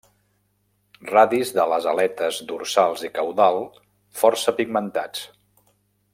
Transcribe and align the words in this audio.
Radis 1.09 1.51
de 1.57 1.65
les 1.73 1.87
aletes 1.91 2.39
dorsal 2.53 2.97
i 3.09 3.13
caudal 3.19 3.61
força 4.23 4.55
pigmentats. 4.63 5.29